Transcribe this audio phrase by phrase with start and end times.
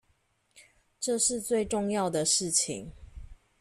[0.99, 2.91] 這是最重要的事情